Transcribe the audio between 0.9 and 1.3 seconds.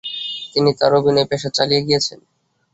অভিনয়